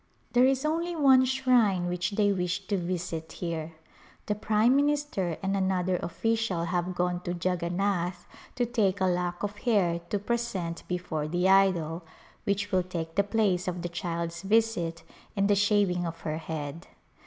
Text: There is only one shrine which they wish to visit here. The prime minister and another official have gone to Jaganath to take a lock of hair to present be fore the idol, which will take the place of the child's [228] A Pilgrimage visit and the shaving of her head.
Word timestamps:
There 0.33 0.47
is 0.47 0.65
only 0.65 0.95
one 0.95 1.25
shrine 1.25 1.87
which 1.87 2.13
they 2.13 2.31
wish 2.31 2.65
to 2.65 2.75
visit 2.75 3.33
here. 3.33 3.73
The 4.25 4.33
prime 4.33 4.75
minister 4.75 5.37
and 5.43 5.55
another 5.55 5.97
official 5.97 6.63
have 6.63 6.95
gone 6.95 7.19
to 7.19 7.35
Jaganath 7.35 8.25
to 8.55 8.65
take 8.65 8.99
a 8.99 9.05
lock 9.05 9.43
of 9.43 9.57
hair 9.57 9.99
to 10.09 10.17
present 10.17 10.81
be 10.87 10.97
fore 10.97 11.27
the 11.27 11.47
idol, 11.47 12.01
which 12.45 12.71
will 12.71 12.81
take 12.81 13.13
the 13.13 13.21
place 13.23 13.67
of 13.67 13.83
the 13.83 13.89
child's 13.89 14.41
[228] 14.41 14.41
A 14.41 14.73
Pilgrimage 14.73 14.95
visit 15.03 15.13
and 15.37 15.47
the 15.47 15.53
shaving 15.55 16.07
of 16.07 16.21
her 16.21 16.39
head. 16.39 16.87